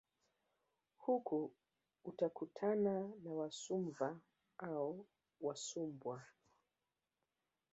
Huku 0.97 1.51
utakutana 2.03 3.07
na 3.23 3.31
Wasumva 3.31 4.19
au 4.59 5.07
Wasumbwa 5.41 6.23